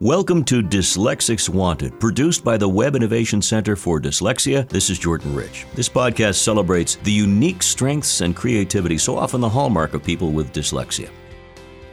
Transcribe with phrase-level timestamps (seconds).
[0.00, 4.68] Welcome to Dyslexics Wanted, produced by the Webb Innovation Center for Dyslexia.
[4.68, 5.66] This is Jordan Rich.
[5.76, 10.52] This podcast celebrates the unique strengths and creativity so often the hallmark of people with
[10.52, 11.10] dyslexia.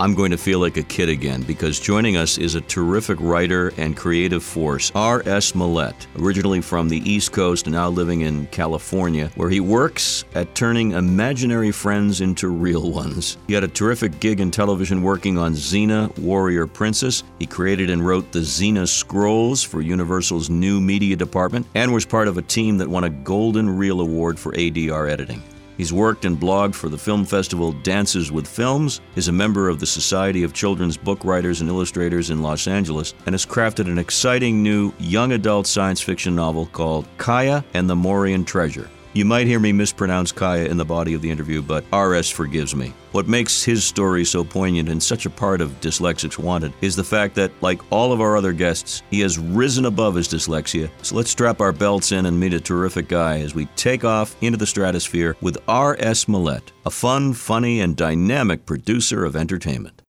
[0.02, 3.72] I'm going to feel like a kid again because joining us is a terrific writer
[3.78, 5.52] and creative force, R.S.
[5.52, 10.56] Mellette, originally from the East Coast and now living in California, where he works at
[10.56, 13.38] turning imaginary friends into real ones.
[13.46, 17.22] He had a terrific gig in television working on Xena, Warrior Princess.
[17.38, 22.28] He created and wrote the Xena Scrolls for Universal's new media department and was part
[22.28, 25.44] of a team that won a Golden Reel Award for ADR editing.
[25.82, 29.80] He's worked and blogged for the film festival Dances with Films, is a member of
[29.80, 33.98] the Society of Children's Book Writers and Illustrators in Los Angeles, and has crafted an
[33.98, 38.92] exciting new young adult science fiction novel called Kaya and the Morian Treasure.
[39.14, 42.74] You might hear me mispronounce Kaya in the body of the interview, but RS forgives
[42.74, 42.94] me.
[43.12, 47.04] What makes his story so poignant and such a part of Dyslexics Wanted is the
[47.04, 50.90] fact that, like all of our other guests, he has risen above his dyslexia.
[51.02, 54.34] So let's strap our belts in and meet a terrific guy as we take off
[54.42, 56.26] into the stratosphere with R.S.
[56.26, 60.02] Mellette, a fun, funny, and dynamic producer of entertainment.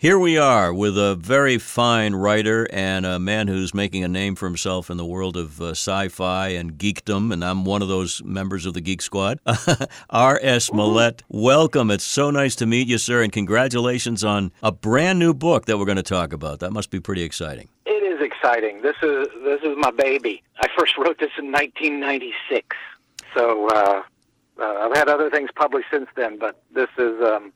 [0.00, 4.36] Here we are with a very fine writer and a man who's making a name
[4.36, 7.88] for himself in the world of uh, sci fi and geekdom, and I'm one of
[7.88, 9.40] those members of the Geek Squad.
[10.10, 10.70] R.S.
[10.70, 11.90] Mellette, welcome.
[11.90, 15.78] It's so nice to meet you, sir, and congratulations on a brand new book that
[15.78, 16.60] we're going to talk about.
[16.60, 17.68] That must be pretty exciting.
[17.84, 18.82] It is exciting.
[18.82, 20.44] This is this is my baby.
[20.60, 22.76] I first wrote this in 1996,
[23.34, 24.02] so uh,
[24.60, 27.52] uh, I've had other things published since then, but this is um,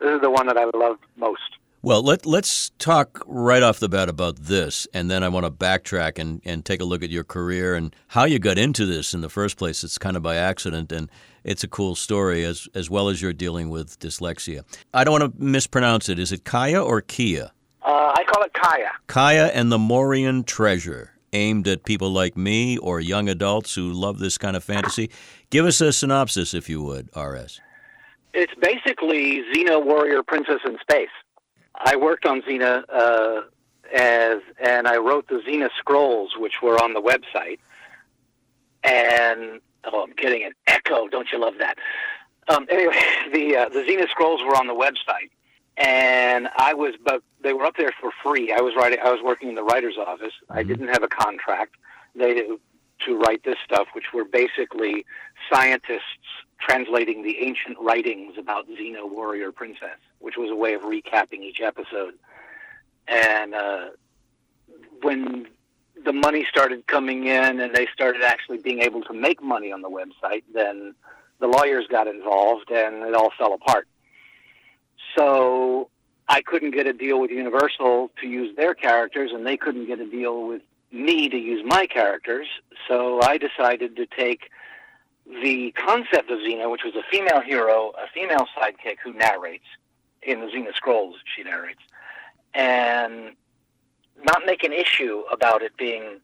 [0.00, 1.58] this is the one that I love most.
[1.84, 5.50] Well, let, let's talk right off the bat about this, and then I want to
[5.50, 9.14] backtrack and, and take a look at your career and how you got into this
[9.14, 9.82] in the first place.
[9.82, 11.10] It's kind of by accident, and
[11.42, 14.62] it's a cool story as, as well as you're dealing with dyslexia.
[14.94, 16.20] I don't want to mispronounce it.
[16.20, 17.50] Is it Kaya or Kia?
[17.82, 18.90] Uh, I call it Kaya.
[19.08, 24.20] Kaya and the Morian Treasure, aimed at people like me or young adults who love
[24.20, 25.10] this kind of fantasy.
[25.50, 27.60] Give us a synopsis, if you would, RS.
[28.34, 31.08] It's basically Xena Warrior Princess in Space.
[31.84, 33.42] I worked on Xena uh,
[33.92, 37.58] as, and I wrote the Xena scrolls, which were on the website.
[38.84, 41.08] And oh, I'm getting an echo.
[41.08, 41.76] Don't you love that?
[42.48, 42.98] Um, anyway,
[43.32, 45.30] the uh, the Xena scrolls were on the website,
[45.76, 48.52] and I was, but they were up there for free.
[48.52, 48.98] I was writing.
[49.04, 50.32] I was working in the writer's office.
[50.50, 50.68] I mm-hmm.
[50.68, 51.76] didn't have a contract.
[52.14, 52.46] They
[53.06, 55.04] to write this stuff, which were basically
[55.52, 56.02] scientists
[56.66, 61.60] translating the ancient writings about Xena Warrior Princess, which was a way of recapping each
[61.60, 62.14] episode.
[63.08, 63.86] And uh,
[65.02, 65.48] when
[66.04, 69.82] the money started coming in and they started actually being able to make money on
[69.82, 70.94] the website, then
[71.40, 73.88] the lawyers got involved and it all fell apart.
[75.16, 75.88] So
[76.28, 80.00] I couldn't get a deal with Universal to use their characters, and they couldn't get
[80.00, 80.62] a deal with
[80.92, 82.46] me to use my characters.
[82.88, 84.50] So I decided to take
[85.26, 89.64] the concept of Xena, which was a female hero, a female sidekick who narrates
[90.22, 91.82] in the Xena Scrolls, she narrates,
[92.54, 93.32] and
[94.24, 96.20] not make an issue about it being,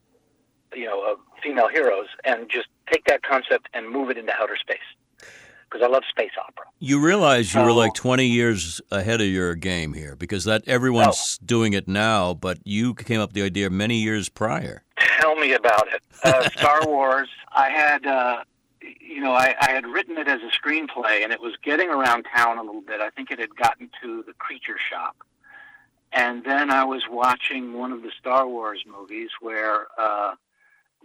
[0.75, 4.57] you know, a female heroes, and just take that concept and move it into outer
[4.57, 4.79] space
[5.69, 6.65] because I love space opera.
[6.79, 11.39] You realize you were like 20 years ahead of your game here because that everyone's
[11.41, 11.45] oh.
[11.45, 14.83] doing it now, but you came up with the idea many years prior.
[15.21, 16.03] Tell me about it.
[16.25, 17.29] Uh, Star Wars.
[17.53, 18.45] I had, uh,
[19.01, 22.25] you know, I, I had written it as a screenplay, and it was getting around
[22.25, 23.01] town a little bit.
[23.01, 25.17] I think it had gotten to the Creature Shop.
[26.13, 30.35] And then I was watching one of the Star Wars movies where uh,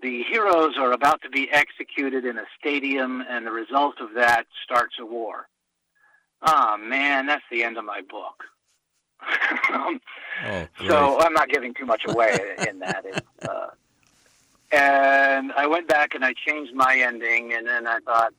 [0.01, 4.45] the heroes are about to be executed in a stadium, and the result of that
[4.63, 5.47] starts a war.
[6.41, 8.43] Ah, oh, man, that's the end of my book.
[9.73, 9.99] um,
[10.45, 13.05] oh, so I'm not giving too much away in that.
[13.47, 13.67] uh,
[14.73, 18.33] and I went back and I changed my ending, and then I thought,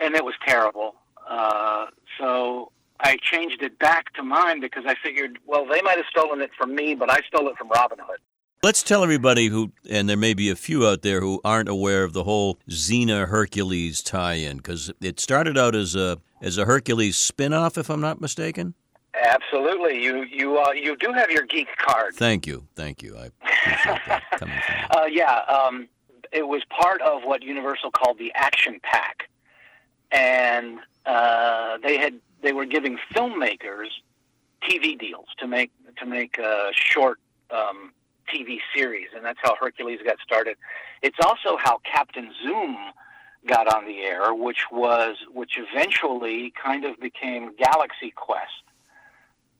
[0.00, 0.94] and it was terrible.
[1.28, 1.86] Uh,
[2.18, 6.40] so I changed it back to mine because I figured, well, they might have stolen
[6.40, 8.20] it from me, but I stole it from Robin Hood.
[8.62, 12.02] Let's tell everybody who, and there may be a few out there who aren't aware
[12.02, 17.16] of the whole Xena Hercules tie-in, because it started out as a as a Hercules
[17.16, 18.74] spin-off, if I'm not mistaken.
[19.14, 22.14] Absolutely, you you uh, you do have your geek card.
[22.14, 23.16] Thank you, thank you.
[23.16, 25.02] I appreciate that coming from you.
[25.02, 25.88] Uh, yeah, um,
[26.32, 29.28] it was part of what Universal called the Action Pack,
[30.12, 33.88] and uh, they had they were giving filmmakers
[34.62, 37.18] TV deals to make to make uh, short.
[37.50, 37.92] Um,
[38.28, 40.58] TV series, and that's how Hercules got started.
[41.02, 42.76] It's also how Captain Zoom
[43.46, 48.67] got on the air, which was which eventually kind of became Galaxy Quest.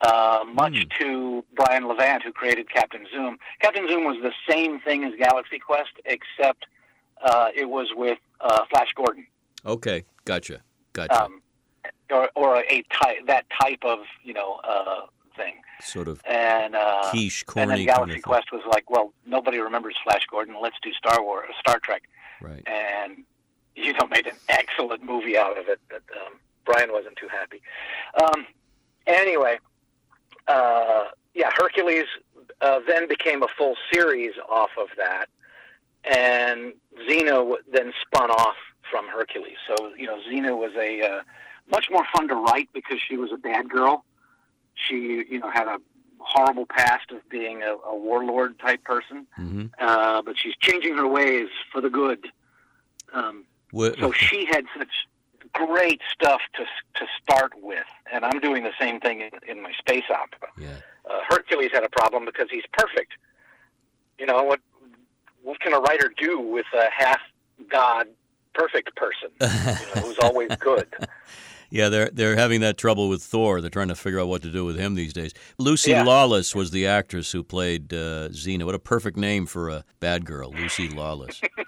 [0.01, 3.39] Uh, much to Brian Levant, who created Captain Zoom.
[3.61, 6.67] Captain Zoom was the same thing as Galaxy Quest, except
[7.23, 9.27] uh, it was with uh, Flash Gordon.
[9.67, 10.61] Okay, gotcha,
[10.93, 11.25] gotcha.
[11.25, 11.43] Um,
[12.11, 15.07] or, or a type that type of you know uh,
[15.37, 15.55] thing.
[15.81, 18.23] Sort of And uh, quiche, and corny then kind Galaxy of.
[18.25, 20.57] Quest was like, well, nobody remembers Flash Gordon.
[20.61, 22.03] Let's do Star Wars, Star Trek,
[22.41, 22.63] Right.
[22.67, 23.25] and
[23.77, 25.81] you know made an excellent movie out of it.
[25.91, 26.35] But um,
[26.65, 27.61] Brian wasn't too happy.
[28.23, 28.47] Um,
[29.07, 29.59] anyway,
[30.49, 31.05] uh,
[31.35, 32.07] yeah, Hercules
[32.61, 35.27] uh, then became a full series off of that,
[36.05, 36.73] and
[37.09, 38.57] Xena then spun off
[38.91, 39.59] from Hercules.
[39.67, 41.23] So you know, Xena was a uh,
[41.71, 44.05] much more fun to write because she was a bad girl.
[44.75, 45.79] She you know had a
[46.19, 49.67] horrible past of being a, a warlord type person, Mm-hmm.
[49.79, 52.27] uh, but she's changing her ways for the good.
[53.13, 53.45] Um,
[54.01, 55.07] so she had such
[55.53, 59.73] great stuff to to start with, and I'm doing the same thing in, in my
[59.79, 60.49] space opera.
[60.59, 60.69] yeah.
[61.09, 63.13] Uh, Hercules had a problem because he's perfect.
[64.19, 64.61] You know what?
[65.43, 67.21] What can a writer do with a half
[67.71, 68.09] god
[68.55, 69.31] perfect person?
[69.41, 70.87] You know, who's always good.
[71.71, 73.61] Yeah, they're they're having that trouble with Thor.
[73.61, 75.35] They're trying to figure out what to do with him these days.
[75.59, 76.03] Lucy Yeah.
[76.03, 78.65] Lawless was the actress who played uh, Xena.
[78.65, 81.43] What a perfect name for a bad girl, Lucy Lawless.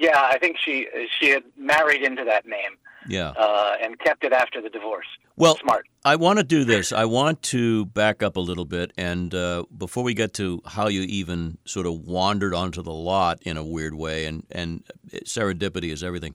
[0.00, 0.86] Yeah, I think she
[1.18, 2.72] she had married into that name
[3.06, 3.30] Yeah.
[3.36, 5.06] uh, and kept it after the divorce.
[5.36, 5.86] Well, Smart.
[6.04, 6.90] I want to do this.
[6.92, 10.88] I want to back up a little bit, and uh, before we get to how
[10.88, 14.82] you even sort of wandered onto the lot in a weird way, and and
[15.26, 16.34] serendipity is everything.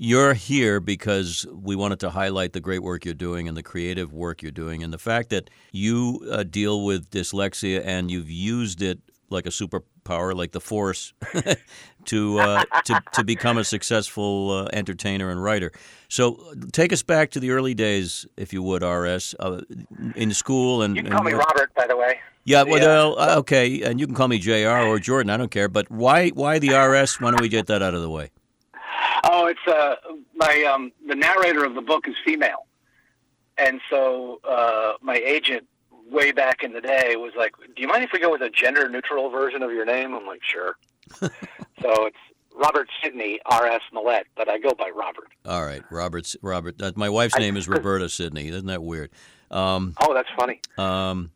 [0.00, 4.12] You're here because we wanted to highlight the great work you're doing and the creative
[4.12, 8.82] work you're doing, and the fact that you uh, deal with dyslexia and you've used
[8.82, 8.98] it
[9.30, 9.50] like a
[10.08, 11.12] superpower, like the Force,
[12.06, 15.72] to uh, to to become a successful uh, entertainer and writer.
[16.08, 19.60] So take us back to the early days, if you would, RS, uh,
[20.14, 20.96] in school and.
[20.96, 22.20] You can and call me Robert, by the way.
[22.44, 23.24] Yeah, well, Yeah.
[23.34, 24.68] uh, okay, and you can call me Jr.
[24.68, 25.28] or Jordan.
[25.30, 25.68] I don't care.
[25.68, 27.20] But why why the RS?
[27.20, 28.30] Why don't we get that out of the way?
[29.24, 29.96] Oh, it's uh,
[30.34, 32.66] my um, the narrator of the book is female,
[33.58, 35.66] and so uh, my agent
[36.10, 38.50] way back in the day was like, "Do you mind if we go with a
[38.50, 40.76] gender neutral version of your name?" I'm like, "Sure."
[41.20, 41.30] so
[42.06, 42.16] it's
[42.54, 43.82] Robert Sidney R.S.
[43.94, 45.28] Mellette, but I go by Robert.
[45.46, 46.34] All right, Robert.
[46.42, 46.76] Robert.
[46.96, 48.48] My wife's name is Roberta Sidney.
[48.48, 49.10] Isn't that weird?
[49.50, 50.60] Um, Oh, that's funny.
[50.76, 51.30] um,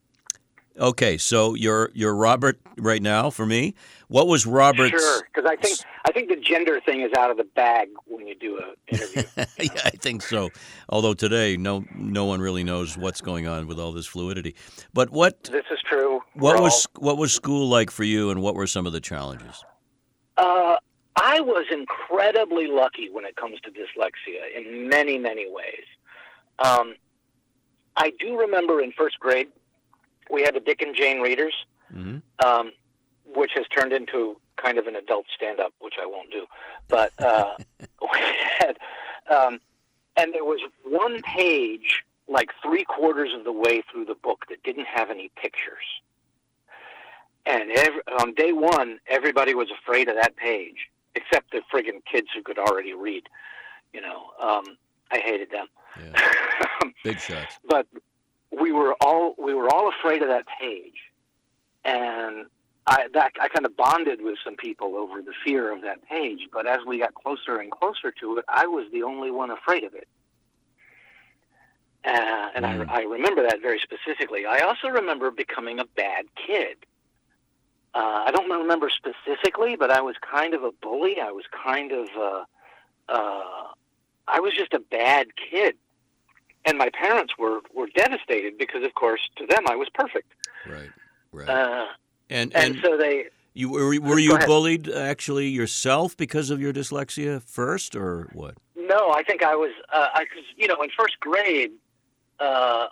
[0.79, 3.75] okay, so you're you're Robert right now for me.
[4.09, 4.91] What was Robert's?
[4.91, 8.27] Sure, because I think I think the gender thing is out of the bag when
[8.27, 9.23] you do an interview.
[9.59, 10.51] yeah, I think so.
[10.89, 14.55] Although today, no no one really knows what's going on with all this fluidity.
[14.93, 16.21] But what this is true.
[16.35, 19.01] what We're was what was school like for you, and what were some of the
[19.01, 19.65] challenges?
[20.37, 20.77] Uh,
[21.17, 25.85] I was incredibly lucky when it comes to dyslexia in many, many ways.
[26.59, 26.95] Um,
[27.97, 29.49] I do remember in first grade,
[30.33, 31.55] we had the Dick and Jane readers,
[31.93, 32.73] hmm um,
[33.35, 36.47] which has turned into kind of an adult stand up, which I won't do.
[36.89, 37.55] But uh,
[38.03, 38.19] we
[38.59, 38.79] had,
[39.31, 39.61] um,
[40.17, 44.63] and there was one page, like three quarters of the way through the book, that
[44.65, 45.85] didn't have any pictures.
[47.47, 52.29] And every, on day one, everybody was afraid of that page, except the friggin' kids
[52.35, 53.25] who could already read.
[53.93, 54.79] You know, um,
[55.11, 55.67] I hated them.
[55.99, 57.59] Yeah, big shots.
[57.69, 57.87] but
[58.61, 61.11] we were all we were all afraid of that page,
[61.85, 62.47] and
[62.87, 66.49] I that I kind of bonded with some people over the fear of that page.
[66.53, 69.85] But as we got closer and closer to it, I was the only one afraid
[69.85, 70.09] of it.
[72.05, 72.89] Uh, and Mm.
[72.89, 74.45] I, I remember that very specifically.
[74.45, 76.77] I also remember becoming a bad kid.
[77.95, 81.21] Uh, I don't remember specifically, but I was kind of a bully.
[81.21, 82.45] I was kind of, uh,
[83.09, 83.69] uh,
[84.27, 85.77] I was just a bad kid,
[86.65, 90.33] and my parents were were devastated because, of course, to them I was perfect.
[90.69, 90.91] Right,
[91.33, 91.49] right.
[91.49, 91.87] Uh,
[92.31, 96.73] and and, and so they, you were were you bullied actually yourself because of your
[96.73, 98.55] dyslexia first, or what?
[98.93, 101.73] no, I think I was, uh, I, cause, you know, in first grade,
[102.41, 102.89] uh,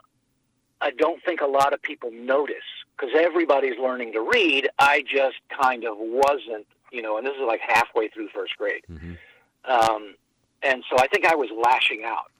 [0.81, 2.57] I don't think a lot of people notice
[2.97, 4.69] because everybody's learning to read.
[4.79, 8.83] I just kind of wasn't, you know, and this is like halfway through first grade.
[8.87, 9.15] hmm
[9.65, 10.15] Um,
[10.63, 12.31] and so I think I was lashing out.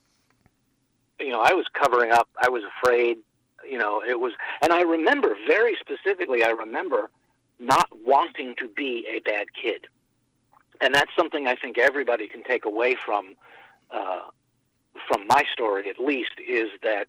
[1.21, 2.29] You know, I was covering up.
[2.41, 3.19] I was afraid.
[3.69, 6.43] You know, it was, and I remember very specifically.
[6.43, 7.11] I remember
[7.59, 9.87] not wanting to be a bad kid,
[10.81, 13.35] and that's something I think everybody can take away from
[13.91, 14.23] uh,
[15.07, 17.07] from my story, at least, is that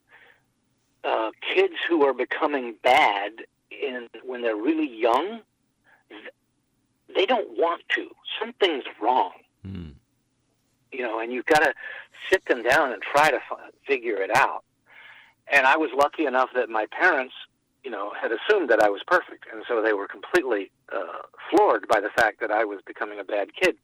[1.04, 3.32] uh, kids who are becoming bad
[3.72, 5.40] in when they're really young,
[7.16, 8.10] they don't want to.
[8.40, 9.32] Something's wrong
[9.68, 9.94] Mm.
[10.92, 11.74] You know, and you've got to
[12.30, 14.64] sit them down and try to f- figure it out.
[15.52, 17.34] and I was lucky enough that my parents,
[17.84, 21.88] you know, had assumed that I was perfect, and so they were completely uh, floored
[21.88, 23.76] by the fact that I was becoming a bad kid.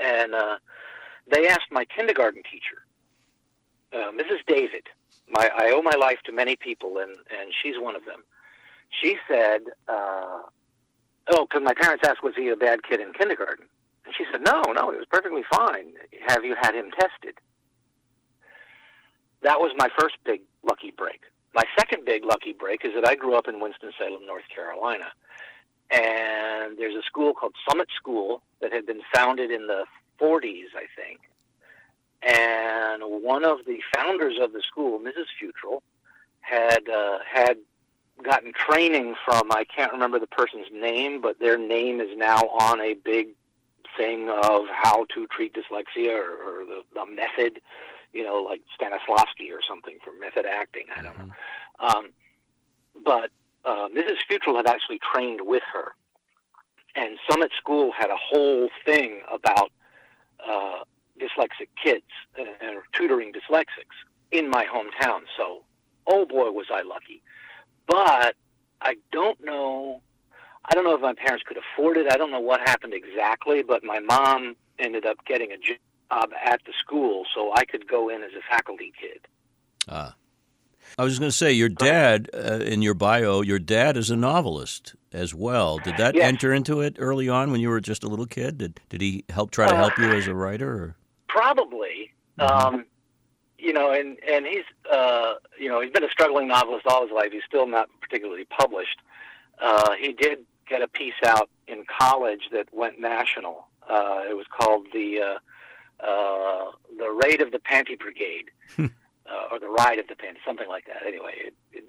[0.00, 0.56] And uh,
[1.30, 2.78] they asked my kindergarten teacher,
[3.92, 4.40] uh, Mrs.
[4.46, 4.84] David.
[5.28, 8.22] My I owe my life to many people, and and she's one of them.
[9.00, 10.40] She said, uh,
[11.28, 13.66] "Oh, because my parents asked, was he a bad kid in kindergarten?"
[14.16, 15.92] She said, "No, no, it was perfectly fine.
[16.28, 17.38] Have you had him tested?"
[19.42, 21.20] That was my first big lucky break.
[21.54, 25.12] My second big lucky break is that I grew up in Winston-Salem, North Carolina.
[25.90, 29.84] And there's a school called Summit School that had been founded in the
[30.20, 31.20] 40s, I think.
[32.22, 35.26] And one of the founders of the school, Mrs.
[35.40, 35.82] Futrell,
[36.40, 37.58] had uh, had
[38.22, 42.80] gotten training from I can't remember the person's name, but their name is now on
[42.80, 43.28] a big
[43.96, 47.60] thing of how to treat dyslexia or, or the, the method
[48.16, 50.86] you know, like Stanislavski or something for method acting.
[50.96, 51.24] I don't know.
[51.80, 51.98] Mm-hmm.
[51.98, 52.08] Um,
[53.04, 53.30] but
[53.64, 54.16] uh, Mrs.
[54.28, 55.94] Futrell had actually trained with her,
[56.94, 59.70] and Summit School had a whole thing about
[60.48, 60.78] uh,
[61.20, 62.06] dyslexic kids
[62.38, 63.96] and, and tutoring dyslexics
[64.30, 65.20] in my hometown.
[65.36, 65.62] So,
[66.06, 67.22] oh boy, was I lucky!
[67.86, 68.34] But
[68.80, 70.00] I don't know.
[70.68, 72.12] I don't know if my parents could afford it.
[72.12, 76.60] I don't know what happened exactly, but my mom ended up getting a job at
[76.66, 79.26] the school, so I could go in as a faculty kid.
[79.88, 80.14] Ah.
[80.98, 84.16] I was going to say, your dad, uh, in your bio, your dad is a
[84.16, 85.78] novelist as well.
[85.78, 86.24] Did that yes.
[86.24, 88.58] enter into it early on when you were just a little kid?
[88.58, 90.70] Did did he help try to uh, help you as a writer?
[90.70, 90.96] Or?
[91.28, 92.12] Probably.
[92.38, 92.74] Mm-hmm.
[92.76, 92.84] Um,
[93.58, 97.12] you know, and and he's uh, you know he's been a struggling novelist all his
[97.12, 97.32] life.
[97.32, 99.00] He's still not particularly published.
[99.60, 103.68] Uh, he did get a piece out in college that went national.
[103.88, 108.86] Uh, it was called the uh, uh, the raid of the Panty Brigade, hmm.
[109.30, 111.06] uh, or the ride of the Panty, something like that.
[111.06, 111.84] Anyway, it, it,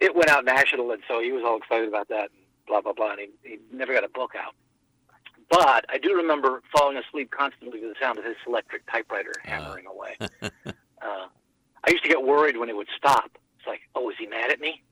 [0.00, 2.92] it went out national, and so he was all excited about that, and blah blah
[2.92, 3.12] blah.
[3.12, 4.54] And he, he never got a book out.
[5.48, 9.48] But I do remember falling asleep constantly to the sound of his electric typewriter ah.
[9.48, 9.90] hammering uh.
[9.90, 10.16] away.
[11.02, 11.26] uh,
[11.84, 13.30] I used to get worried when it would stop.
[13.58, 14.82] It's like, oh, is he mad at me?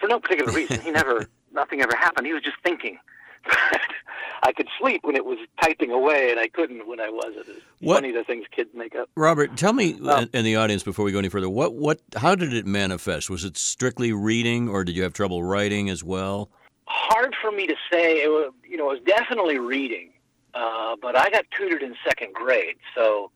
[0.00, 0.80] For no particular reason.
[0.80, 2.26] He never, nothing ever happened.
[2.26, 2.98] He was just thinking.
[4.44, 7.48] I could sleep when it was typing away, and I couldn't when I wasn't.
[7.48, 9.08] It's what, funny the things kids make up.
[9.16, 12.34] Robert, tell me um, in the audience before we go any further, what what how
[12.34, 13.30] did it manifest?
[13.30, 16.50] Was it strictly reading, or did you have trouble writing as well?
[16.86, 18.22] Hard for me to say.
[18.22, 20.10] It was, you know, it was definitely reading,
[20.54, 23.30] uh, but I got tutored in second grade, so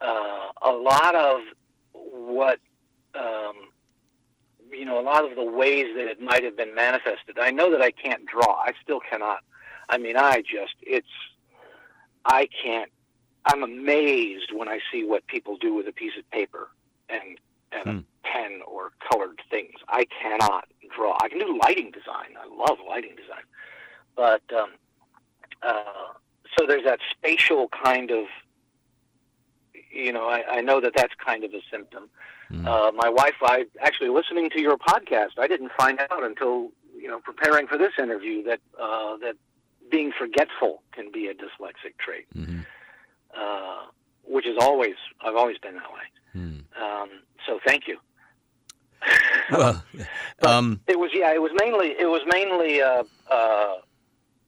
[0.00, 1.40] uh, a lot of
[1.92, 2.58] what.
[3.14, 3.54] Um,
[4.72, 7.38] you know, a lot of the ways that it might have been manifested.
[7.40, 8.54] I know that I can't draw.
[8.54, 9.40] I still cannot.
[9.88, 11.06] I mean, I just, it's,
[12.24, 12.90] I can't,
[13.44, 16.68] I'm amazed when I see what people do with a piece of paper
[17.08, 17.38] and,
[17.72, 17.90] and hmm.
[17.90, 19.74] a pen or colored things.
[19.88, 21.16] I cannot draw.
[21.22, 22.36] I can do lighting design.
[22.40, 23.44] I love lighting design.
[24.16, 24.70] But, um,
[25.62, 26.12] uh,
[26.56, 28.24] so there's that spatial kind of,
[29.90, 32.10] you know, I, I know that that's kind of a symptom.
[32.50, 32.66] Mm.
[32.66, 35.38] Uh, my wife, I actually listening to your podcast.
[35.38, 39.36] I didn't find out until you know preparing for this interview that uh, that
[39.90, 42.60] being forgetful can be a dyslexic trait, mm-hmm.
[43.36, 43.86] uh,
[44.24, 46.00] which is always I've always been that way.
[46.36, 46.64] Mm.
[46.80, 47.08] Um,
[47.46, 47.98] so thank you.
[49.50, 49.84] well,
[50.42, 53.74] um, it was yeah, it was mainly it was mainly uh, uh,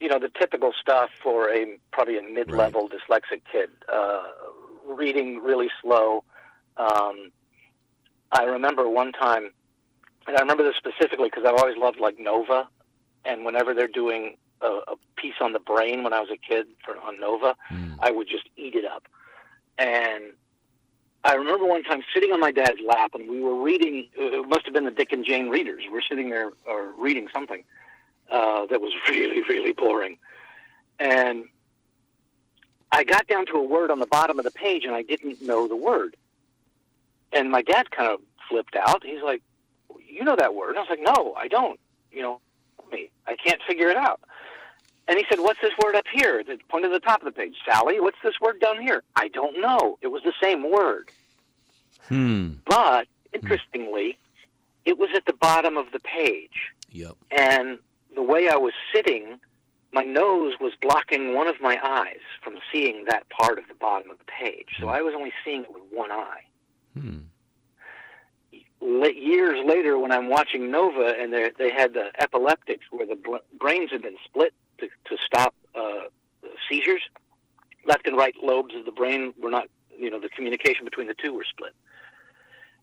[0.01, 3.23] you know the typical stuff for a probably a mid-level right.
[3.23, 3.71] dyslexic kid.
[3.93, 4.23] Uh,
[4.87, 6.25] reading really slow.
[6.77, 7.31] Um,
[8.33, 9.51] I remember one time,
[10.27, 12.69] and I remember this specifically because I've always loved like Nova,
[13.25, 16.67] and whenever they're doing a, a piece on the brain when I was a kid
[16.85, 17.97] for on Nova, mm.
[18.01, 19.05] I would just eat it up.
[19.79, 20.33] And
[21.25, 24.09] I remember one time sitting on my dad's lap, and we were reading.
[24.17, 25.83] It must have been the Dick and Jane readers.
[25.91, 27.65] We're sitting there uh, reading something
[28.31, 30.19] uh, that was really, really boring,
[30.99, 31.45] and
[32.93, 35.43] I got down to a word on the bottom of the page, and I didn't
[35.43, 36.17] know the word.
[37.33, 39.05] And my dad kind of flipped out.
[39.05, 39.43] He's like,
[40.07, 41.79] "You know that word?" And I was like, "No, I don't.
[42.13, 42.41] You know,
[42.91, 43.11] me.
[43.27, 44.21] I can't figure it out."
[45.09, 47.33] And he said, "What's this word up here?" The point at the top of the
[47.33, 47.57] page.
[47.65, 49.03] Sally, what's this word down here?
[49.17, 49.99] I don't know.
[50.03, 51.11] It was the same word.
[52.09, 52.55] Hmm.
[52.67, 54.19] But interestingly,
[54.85, 56.73] it was at the bottom of the page.
[56.91, 57.17] Yep.
[57.31, 57.79] And
[58.15, 59.39] the way I was sitting,
[59.93, 64.11] my nose was blocking one of my eyes from seeing that part of the bottom
[64.11, 64.69] of the page.
[64.79, 64.91] So hmm.
[64.91, 66.43] I was only seeing it with one eye.
[66.99, 67.19] Hmm.
[68.83, 73.17] Years later, when I'm watching Nova and they had the epileptics where the
[73.59, 76.05] brains had been split to, to stop uh,
[76.69, 77.03] seizures,
[77.87, 81.15] left and right lobes of the brain were not, you know, the communication between the
[81.15, 81.75] two were split.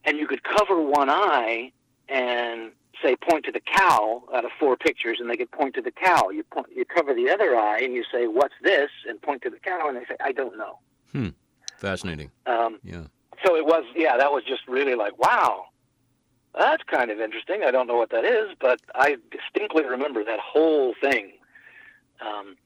[0.04, 1.72] and you could cover one eye
[2.08, 2.70] and
[3.02, 5.90] say point to the cow out of four pictures, and they could point to the
[5.90, 6.30] cow.
[6.30, 9.50] You point, you cover the other eye, and you say, "What's this?" and point to
[9.50, 10.78] the cow, and they say, "I don't know."
[11.12, 11.28] Hmm.
[11.78, 12.30] Fascinating.
[12.46, 13.06] Um, Yeah.
[13.44, 15.66] So it was, yeah, that was just really like, wow,
[16.58, 17.62] that's kind of interesting.
[17.64, 21.32] I don't know what that is, but I distinctly remember that whole thing.
[22.20, 22.56] Um,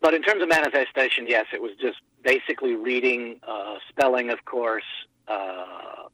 [0.00, 4.84] but in terms of manifestation, yes, it was just basically reading, uh, spelling, of course,
[5.28, 6.08] uh,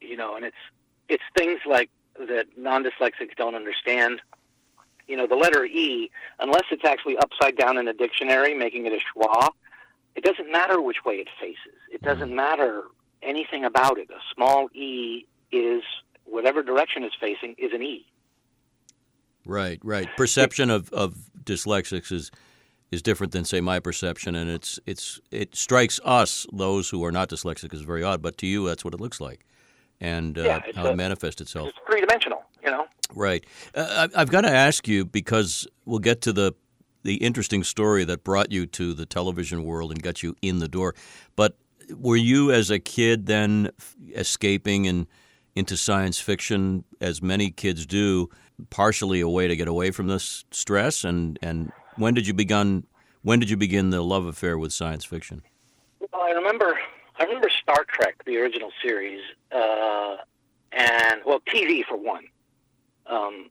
[0.00, 0.56] you know, and it's
[1.08, 1.90] it's things like
[2.28, 4.20] that non-dyslexics don't understand.
[5.08, 8.92] You know, the letter E, unless it's actually upside down in a dictionary, making it
[8.92, 9.50] a schwa,
[10.20, 11.78] it doesn't matter which way it faces.
[11.90, 12.82] It doesn't matter
[13.22, 14.10] anything about it.
[14.10, 15.82] A small E is
[16.26, 18.04] whatever direction it's facing is an E.
[19.46, 20.06] Right, right.
[20.16, 22.30] Perception of, of dyslexics is
[22.90, 27.12] is different than say my perception, and it's it's it strikes us those who are
[27.12, 29.46] not dyslexic as very odd, but to you that's what it looks like,
[30.00, 31.68] and uh, Yeah, how a- it manifests itself.
[31.68, 32.84] It's three dimensional, you know.
[33.14, 33.44] Right.
[33.74, 36.52] Uh, I- I've got to ask you because we'll get to the
[37.02, 40.68] the interesting story that brought you to the television world and got you in the
[40.68, 40.94] door.
[41.36, 41.56] But
[41.96, 43.70] were you, as a kid, then
[44.14, 45.06] escaping and
[45.56, 48.30] into science fiction, as many kids do,
[48.70, 51.04] partially a way to get away from this stress?
[51.04, 52.86] And and when did you begin?
[53.22, 55.42] When did you begin the love affair with science fiction?
[56.00, 56.78] Well, I remember,
[57.18, 59.20] I remember Star Trek, the original series,
[59.52, 60.16] uh,
[60.72, 62.24] and well, TV for one,
[63.06, 63.50] um,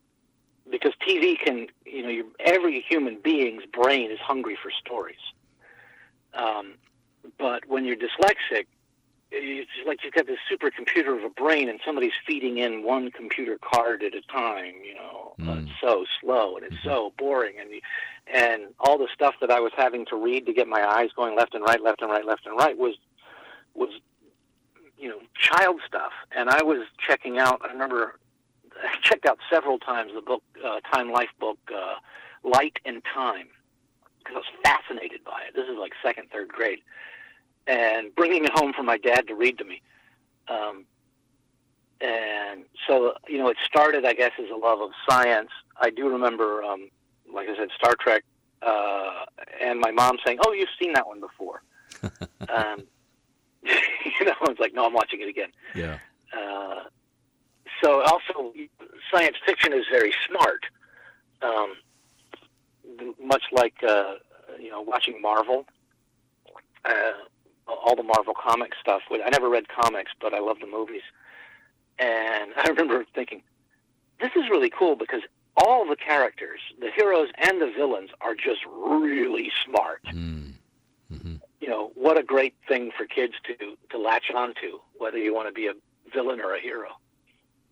[0.70, 5.18] because TV can, you know, you, every human being's brain is hungry for stories.
[6.34, 6.76] Um,
[7.38, 8.66] but when you're dyslexic,
[9.32, 13.60] it's like you've got this supercomputer of a brain, and somebody's feeding in one computer
[13.62, 14.74] card at a time.
[14.84, 15.64] You know, uh, Mm.
[15.64, 17.70] it's so slow and it's so boring, and
[18.34, 21.36] and all the stuff that I was having to read to get my eyes going
[21.36, 22.96] left and right, left and right, left and right was
[23.76, 23.90] was
[24.98, 26.12] you know child stuff.
[26.32, 27.62] And I was checking out.
[27.64, 28.16] I remember
[29.02, 31.96] checked out several times the book uh, Time Life book uh,
[32.44, 33.48] Light and Time
[34.20, 35.56] because I was fascinated by it.
[35.56, 36.80] This is like second, third grade,
[37.68, 39.82] and bringing it home for my dad to read to me.
[40.48, 40.86] Um,
[42.02, 45.50] and so, you know, it started, I guess, as a love of science.
[45.78, 46.90] I do remember, um,
[47.34, 48.24] like I said, Star Trek,
[48.62, 49.26] uh,
[49.62, 51.62] and my mom saying, "Oh, you've seen that one before."
[52.50, 52.84] um,
[53.64, 56.00] you know, I was like, "No, I'm watching it again." Yeah.
[56.38, 56.84] Uh,
[57.82, 58.54] so also,
[59.12, 60.66] science fiction is very smart.
[61.42, 61.76] Um,
[63.24, 64.16] much like uh,
[64.60, 65.66] you know, watching Marvel,
[66.86, 67.12] uh,
[67.68, 69.02] all the Marvel comic stuff.
[69.12, 71.04] I never read comics, but I love the movies.
[71.98, 73.44] And I remember thinking,
[74.20, 75.22] this is really cool because
[75.58, 80.02] all the characters, the heroes and the villains, are just really smart.
[80.06, 80.54] Mm.
[81.10, 85.34] hmm You know, what a great thing for kids to to latch onto, whether you
[85.34, 85.74] want to be a
[86.14, 86.90] villain or a hero.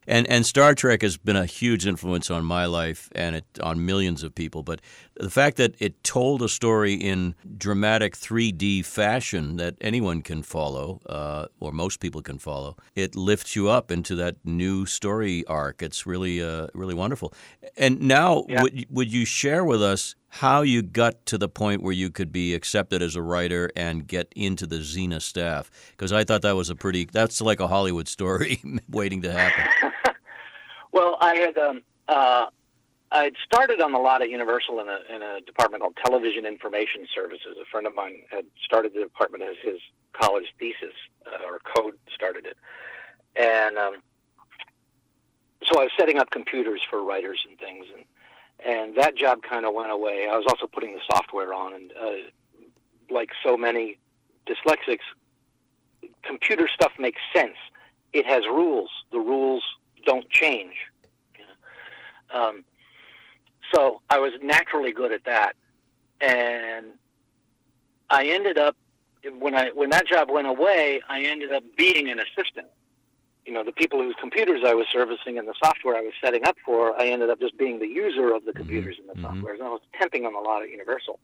[0.07, 3.85] And and Star Trek has been a huge influence on my life and it on
[3.85, 4.63] millions of people.
[4.63, 4.79] But
[5.15, 11.01] the fact that it told a story in dramatic 3D fashion that anyone can follow,
[11.07, 15.81] uh, or most people can follow, it lifts you up into that new story arc.
[15.81, 17.33] It's really uh, really wonderful.
[17.75, 18.61] And now, Yeah.
[18.63, 22.31] would would you share with us how you got to the point where you could
[22.31, 25.69] be accepted as a writer and get into the Xena staff?
[25.91, 29.91] Because I thought that was a pretty that's like a Hollywood story waiting to happen.
[30.97, 32.47] Well, I had um, uh,
[33.11, 37.05] I'd started on the lot at Universal in a in a department called Television Information
[37.13, 37.55] Services.
[37.61, 39.79] A friend of mine had started the department as his
[40.13, 40.95] college thesis
[41.27, 42.57] uh, or code started it,
[43.35, 43.97] and um,
[45.65, 48.05] so I was setting up computers for writers and things, and
[48.65, 50.27] and that job kind of went away.
[50.27, 53.99] I was also putting the software on, and uh, like so many
[54.47, 55.05] dyslexics,
[56.23, 57.57] computer stuff makes sense.
[58.13, 58.89] It has rules.
[59.11, 59.61] The rules
[60.05, 60.73] don't change.
[61.37, 61.43] you
[62.33, 62.39] know.
[62.39, 62.63] Um,
[63.73, 65.55] so I was naturally good at that,
[66.21, 66.87] and
[68.09, 68.75] I ended up
[69.39, 72.67] when I when that job went away, I ended up being an assistant.
[73.45, 76.45] You know, the people whose computers I was servicing and the software I was setting
[76.45, 79.21] up for, I ended up just being the user of the computers and the mhm.
[79.21, 79.53] software.
[79.53, 81.17] And I was temping on a lot at Universal,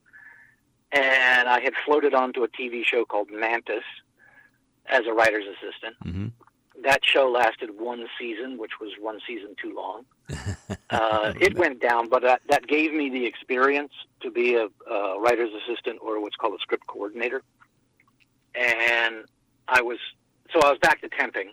[0.93, 3.83] and I had floated onto a TV show called Mantis
[4.87, 6.27] as a writer's assistant hmm
[6.83, 10.05] that show lasted one season, which was one season too long.
[10.89, 13.91] Uh, it went down, but that, that gave me the experience
[14.21, 17.41] to be a, a writer's assistant or what's called a script coordinator.
[18.53, 19.25] And
[19.67, 19.97] I was,
[20.51, 21.49] so I was back to temping.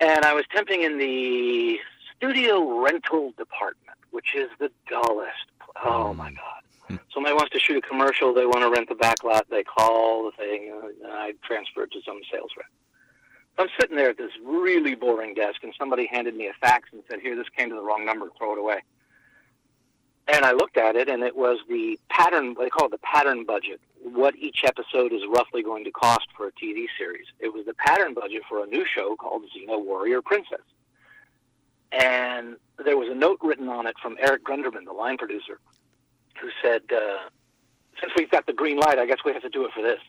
[0.00, 1.78] And I was temping in the
[2.14, 5.46] studio rental department, which is the dullest.
[5.82, 6.98] Oh my God.
[7.14, 10.24] Somebody wants to shoot a commercial, they want to rent the back lot, they call
[10.26, 12.66] the thing, and I transfer it to some sales rep.
[13.58, 17.02] I'm sitting there at this really boring desk, and somebody handed me a fax and
[17.10, 18.30] said, "Here, this came to the wrong number.
[18.38, 18.82] Throw it away."
[20.28, 22.54] And I looked at it, and it was the pattern.
[22.58, 23.80] They call it the pattern budget.
[24.02, 27.26] What each episode is roughly going to cost for a TV series.
[27.40, 30.62] It was the pattern budget for a new show called Xena Warrior Princess.
[31.92, 35.58] And there was a note written on it from Eric Gruendemann, the line producer,
[36.40, 37.28] who said, uh,
[38.00, 40.00] "Since we've got the green light, I guess we have to do it for this."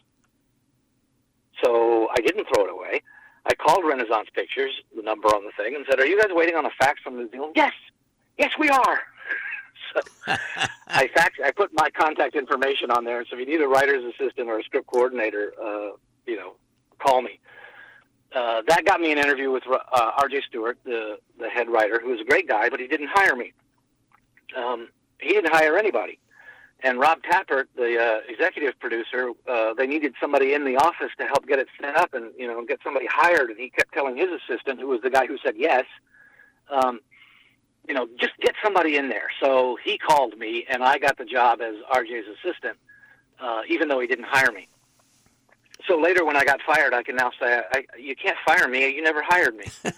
[1.63, 3.01] So I didn't throw it away.
[3.45, 6.55] I called Renaissance Pictures, the number on the thing, and said, "Are you guys waiting
[6.55, 7.73] on a fax from New Zealand?" Yes,
[8.37, 8.99] yes, we are.
[9.93, 10.01] so
[10.87, 13.25] I fax, I put my contact information on there.
[13.25, 15.91] So if you need a writer's assistant or a script coordinator, uh,
[16.25, 16.55] you know,
[16.99, 17.39] call me.
[18.33, 20.43] Uh, that got me an interview with uh, R.J.
[20.47, 23.53] Stewart, the the head writer, who was a great guy, but he didn't hire me.
[24.55, 26.19] Um, he didn't hire anybody
[26.83, 31.25] and Rob Tapert, the uh, executive producer, uh, they needed somebody in the office to
[31.25, 33.49] help get it set up and you know get somebody hired.
[33.49, 35.85] And he kept telling his assistant, who was the guy who said yes,
[36.69, 36.99] um,
[37.87, 39.27] you know, just get somebody in there.
[39.39, 42.77] So he called me, and I got the job as RJ's assistant,
[43.39, 44.67] uh, even though he didn't hire me.
[45.87, 48.67] So later, when I got fired, I can now say, I, I, "You can't fire
[48.67, 48.87] me.
[48.95, 49.65] You never hired me."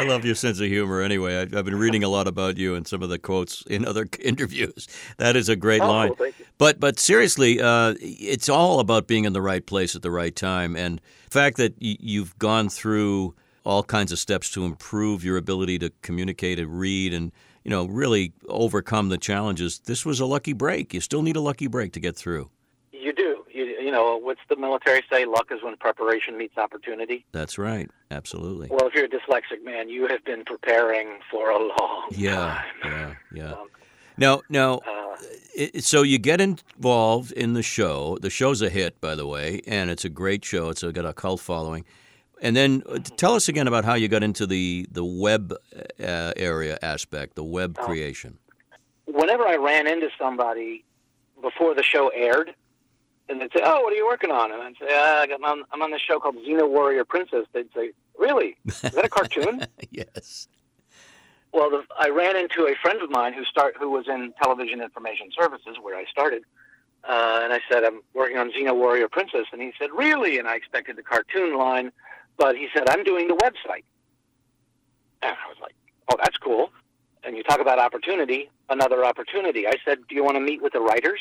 [0.00, 1.00] I love your sense of humor.
[1.00, 3.84] Anyway, I, have been reading a lot about you and some of the quotes in
[3.84, 4.88] other interviews.
[5.18, 6.12] That is a great oh, line.
[6.58, 10.34] But but seriously, uh, it's all about being in the right place at the right
[10.34, 13.34] time, and the fact that y- you've gone through
[13.64, 17.30] all kinds of steps to improve your ability to communicate and read and
[17.64, 19.80] you know really overcome the challenges.
[19.80, 20.94] This was a lucky break.
[20.94, 22.50] You still need a lucky break to get through.
[23.90, 24.02] You do.
[24.02, 25.24] You, you know, what's the military say?
[25.24, 27.24] Luck is when preparation meets opportunity.
[27.32, 27.90] That's right.
[28.10, 28.68] Absolutely.
[28.70, 32.64] Well, if you're a dyslexic man, you have been preparing for a long yeah, time.
[32.84, 33.68] Yeah, yeah, um,
[34.16, 35.16] Now, now, uh,
[35.54, 38.18] it, so you get involved in the show.
[38.20, 40.70] The show's a hit, by the way, and it's a great show.
[40.70, 41.84] It's got a cult following.
[42.42, 45.52] And then uh, tell us again about how you got into the the web
[46.02, 47.84] uh, area aspect, the web oh.
[47.84, 48.38] creation.
[49.06, 50.84] Whenever I ran into somebody
[51.42, 52.54] before the show aired,
[53.30, 55.64] and they'd say, "Oh, what are you working on?" And I'd say, ah, "I'm on
[55.72, 58.56] I'm on this show called Xena Warrior Princess." They'd say, "Really?
[58.66, 60.48] Is that a cartoon?" yes.
[61.52, 64.82] Well, the, I ran into a friend of mine who start who was in television
[64.82, 66.42] information services where I started,
[67.08, 70.48] uh, and I said, "I'm working on Xena Warrior Princess," and he said, "Really?" And
[70.48, 71.92] I expected the cartoon line,
[72.36, 73.84] but he said, "I'm doing the website,"
[75.22, 75.74] and I was like,
[76.10, 76.72] "Oh, that's cool."
[77.22, 79.66] And you talk about opportunity, another opportunity.
[79.66, 81.20] I said, "Do you want to meet with the writers?"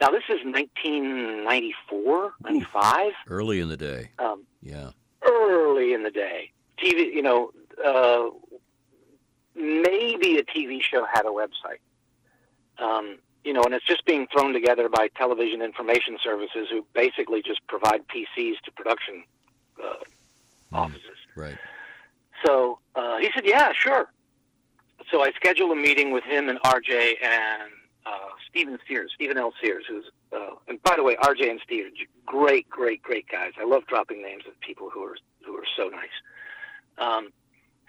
[0.00, 3.12] Now, this is 1994, 95.
[3.28, 4.10] Early in the day.
[4.18, 4.90] Um, yeah.
[5.22, 6.50] Early in the day.
[6.78, 7.52] TV, you know,
[7.84, 8.30] uh,
[9.54, 11.80] maybe a TV show had a website.
[12.78, 17.42] Um, you know, and it's just being thrown together by television information services who basically
[17.42, 19.22] just provide PCs to production
[19.82, 21.18] uh, mm, offices.
[21.36, 21.56] Right.
[22.44, 24.06] So uh, he said, yeah, sure.
[25.10, 27.70] So I scheduled a meeting with him and RJ and
[28.06, 29.52] uh, Steven Sears, Steven L.
[29.62, 31.86] Sears, who's uh, and by the way, RJ and Steve,
[32.26, 33.52] great, great, great guys.
[33.60, 36.08] I love dropping names of people who are who are so nice.
[36.98, 37.32] Um,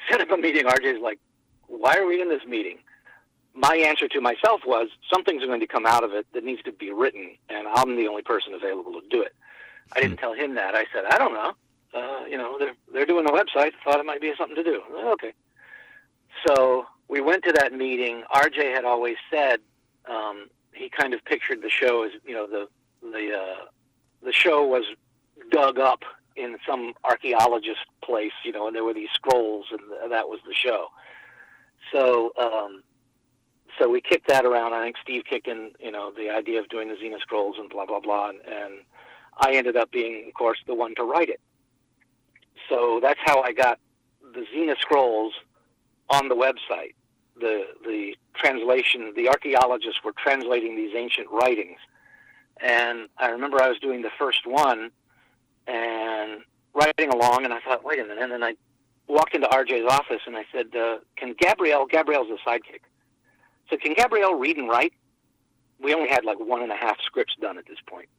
[0.10, 0.66] set up a meeting.
[0.66, 1.20] RJ's like,
[1.68, 2.80] "Why are we in this meeting?"
[3.54, 6.72] My answer to myself was, "Something's going to come out of it that needs to
[6.72, 9.34] be written, and I'm the only person available to do it."
[9.96, 10.76] I didn't tell him that.
[10.76, 11.54] I said, "I don't know.
[11.94, 13.72] Uh, you know, they're they're doing a website.
[13.84, 14.82] Thought it might be something to do."
[15.14, 15.34] Okay.
[16.46, 18.24] So we went to that meeting.
[18.32, 19.62] RJ had always said
[20.10, 22.68] um, he kind of pictured the show as you know the
[23.02, 23.66] the uh,
[24.24, 24.84] the show was
[25.52, 26.04] dug up
[26.36, 30.54] in some archaeologist place, you know, and there were these scrolls, and that was the
[30.54, 30.88] show.
[31.94, 32.84] So, um,
[33.80, 34.74] so we kicked that around.
[34.74, 37.70] I think Steve kicked in, you know, the idea of doing the Xena scrolls and
[37.70, 38.74] blah blah blah, and, and
[39.38, 41.40] I ended up being, of course, the one to write it.
[42.70, 43.80] So that's how I got
[44.34, 45.34] the Xena scrolls
[46.10, 46.96] on the website
[47.40, 49.14] the the translation.
[49.16, 51.80] The archaeologists were translating these ancient writings,
[52.62, 54.92] and I remember I was doing the first one
[55.68, 56.42] and
[56.74, 58.56] writing along, and I thought, wait a minute, and then I
[59.08, 61.86] walked into RJ's office and I said, uh, "Can Gabrielle?
[61.86, 62.82] Gabrielle's a sidekick.
[63.70, 64.94] So can Gabrielle read and write?"
[65.80, 68.10] We only had like one and a half scripts done at this point,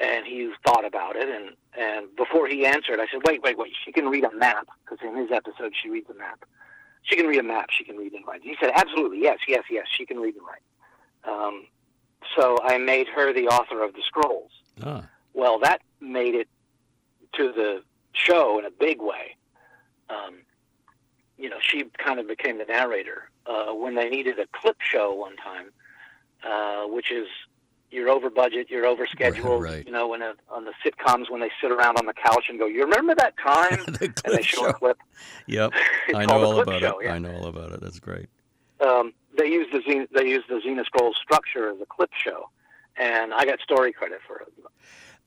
[0.00, 3.72] and he thought about it, and and before he answered, I said, "Wait, wait, wait.
[3.84, 6.44] She can read a map because in his episode she reads a map."
[7.06, 7.70] She can read a map.
[7.70, 8.42] She can read and write.
[8.42, 10.62] He said, absolutely, yes, yes, yes, she can read and write.
[11.24, 11.66] Um,
[12.36, 14.50] so I made her the author of the scrolls.
[14.82, 15.08] Ah.
[15.32, 16.48] Well, that made it
[17.34, 19.36] to the show in a big way.
[20.10, 20.38] Um,
[21.38, 25.14] you know, she kind of became the narrator uh, when they needed a clip show
[25.14, 25.70] one time,
[26.44, 27.28] uh, which is
[27.96, 29.60] you're over budget, you're over schedule.
[29.60, 29.86] Right, right.
[29.86, 32.58] You know, when a, on the sitcoms when they sit around on the couch and
[32.58, 34.66] go, "You remember that time?" the and they show show.
[34.68, 34.98] a clip.
[35.48, 35.72] Yep,
[36.14, 37.06] I know all about show, it.
[37.06, 37.14] yeah.
[37.14, 37.80] I know all about it.
[37.80, 38.28] That's great.
[38.86, 42.48] um, they use the Xena, they used the Xena Scroll structure as a clip show,
[42.96, 44.48] and I got story credit for it.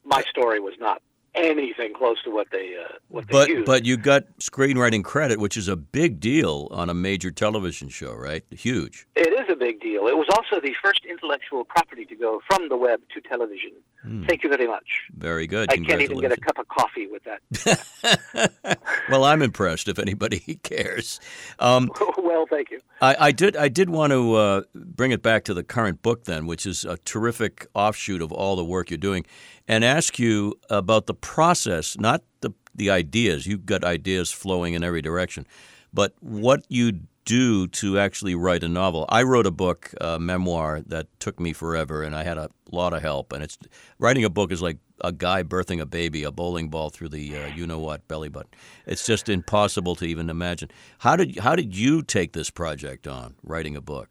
[0.05, 1.01] My story was not
[1.36, 3.65] anything close to what they uh, what they But used.
[3.67, 8.13] but you got screenwriting credit, which is a big deal on a major television show,
[8.15, 8.43] right?
[8.49, 9.05] Huge.
[9.15, 10.08] it is a big deal.
[10.08, 13.72] It was also the first intellectual property to go from the web to television.
[14.02, 14.26] Hmm.
[14.26, 14.86] Thank you very much.
[15.15, 15.72] Very good.
[15.72, 18.52] I can't even get a cup of coffee with that.
[19.10, 19.88] well, I'm impressed.
[19.88, 21.19] If anybody cares,
[21.60, 22.80] um, well, thank you.
[23.02, 23.58] I, I did.
[23.58, 26.86] I did want to uh, bring it back to the current book, then, which is
[26.86, 29.26] a terrific offshoot of all the work you're doing,
[29.67, 33.45] and ask you about the process, not the the ideas.
[33.45, 35.45] You've got ideas flowing in every direction,
[35.93, 39.06] but what you do to actually write a novel.
[39.08, 42.92] I wrote a book, a memoir that took me forever, and I had a lot
[42.92, 43.32] of help.
[43.34, 43.56] And it's
[44.00, 47.38] writing a book is like a guy birthing a baby, a bowling ball through the
[47.38, 48.50] uh, you know what belly button.
[48.88, 50.72] It's just impossible to even imagine.
[50.98, 54.10] How did how did you take this project on, writing a book?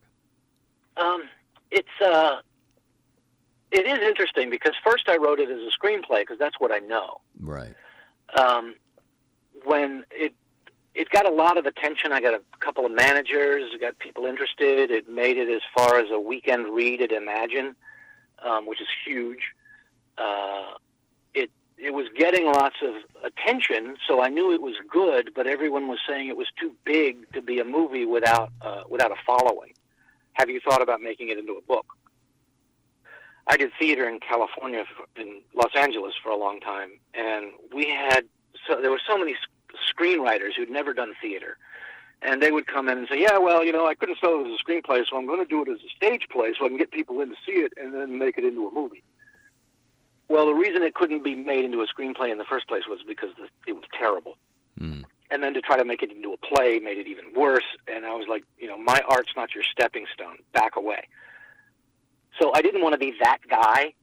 [0.97, 1.23] Um,
[1.73, 2.37] it's uh,
[3.73, 6.79] it is interesting because first I wrote it as a screenplay because that's what I
[6.79, 7.21] know.
[7.41, 7.75] Right.
[8.39, 8.77] um,
[9.65, 10.35] when it it
[11.23, 12.13] got a lot of attention.
[12.13, 14.91] I got a couple of managers, got people interested.
[14.91, 17.75] It made it as far as a weekend read at Imagine,
[18.45, 19.53] um, which is huge.
[20.17, 20.75] Uh,
[21.35, 25.33] it it was getting lots of attention, so I knew it was good.
[25.35, 29.11] But everyone was saying it was too big to be a movie without uh, without
[29.11, 29.73] a following.
[30.35, 31.87] Have you thought about making it into a book?
[33.49, 34.85] I did theater in California,
[35.17, 38.25] in Los Angeles, for a long time, and we had
[38.69, 39.35] so there were so many
[39.93, 41.57] screenwriters who'd never done theater,
[42.23, 44.49] and they would come in and say, "Yeah, well, you know, I couldn't sell it
[44.53, 46.69] as a screenplay, so I'm going to do it as a stage play, so I
[46.69, 49.03] can get people in to see it, and then make it into a movie."
[50.29, 53.01] Well, the reason it couldn't be made into a screenplay in the first place was
[53.07, 54.37] because the, it was terrible,
[54.79, 55.05] Mm.
[55.31, 57.65] and then to try to make it into a play made it even worse.
[57.87, 60.37] And I was like, you know, my art's not your stepping stone.
[60.53, 61.09] Back away.
[62.39, 63.95] So I didn't want to be that guy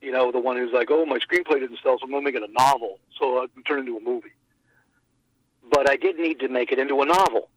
[0.00, 2.30] you know, the one who's like, oh, my screenplay didn't sell, so I'm going to
[2.30, 4.32] make it a novel, so I can turn it into a movie.
[5.70, 7.48] But I did need to make it into a novel.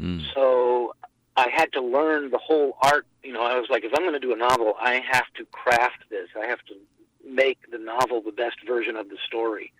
[0.00, 0.22] Mm.
[0.34, 0.94] So
[1.36, 3.06] I had to learn the whole art.
[3.22, 5.44] You know, I was like, if I'm going to do a novel, I have to
[5.46, 6.28] craft this.
[6.40, 6.74] I have to
[7.26, 9.72] make the novel the best version of the story,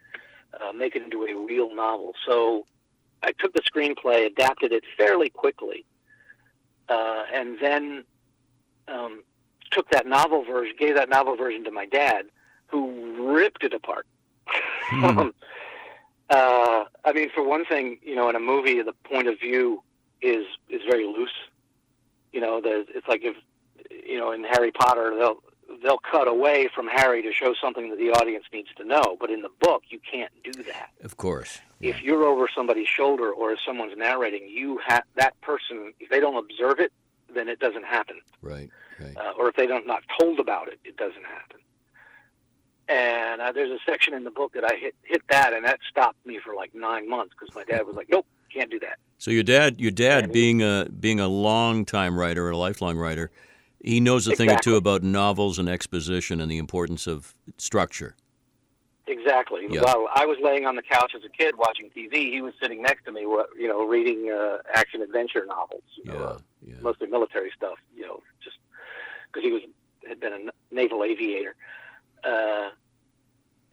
[0.61, 2.15] uh, make it into a real novel.
[2.27, 2.67] So
[3.23, 5.85] I took the screenplay, adapted it fairly quickly,
[6.89, 8.05] uh, and then
[8.89, 9.23] um,
[9.71, 12.27] took that novel version, gave that novel version to my dad,
[12.67, 14.07] who ripped it apart.
[14.47, 15.29] Hmm.
[16.31, 19.83] Uh, I mean, for one thing, you know, in a movie, the point of view
[20.23, 21.31] is is very loose.
[22.33, 23.37] You know, the, it's like if
[23.91, 25.43] you know in Harry Potter they'll
[25.83, 29.31] they'll cut away from Harry to show something that the audience needs to know, but
[29.31, 30.91] in the book you can't do that.
[31.03, 31.61] Of course.
[31.81, 35.93] If you're over somebody's shoulder or if someone's narrating, you have that person.
[36.01, 36.93] If they don't observe it,
[37.35, 38.71] then it doesn't happen Right.
[38.99, 39.17] Right.
[39.17, 41.59] uh, or if they don't not told about it, it doesn't happen.
[42.89, 45.79] And uh, there's a section in the book that I hit hit that, and that
[45.91, 48.99] stopped me for like nine months because my dad was like, "Nope, can't do that."
[49.19, 52.99] So your dad, your dad, And- being a being a long time writer, a lifelong
[52.99, 53.31] writer,
[53.83, 58.17] he knows a thing or two about novels and exposition and the importance of structure.
[59.07, 59.67] Exactly.
[59.69, 59.83] Yeah.
[59.83, 62.81] While I was laying on the couch as a kid watching TV, he was sitting
[62.81, 66.77] next to me, you know, reading uh, action adventure novels, you know, uh, Yeah.
[66.81, 68.57] mostly military stuff, you know, just
[69.27, 69.63] because he was
[70.09, 71.55] had been a naval aviator.
[72.27, 72.71] Uh,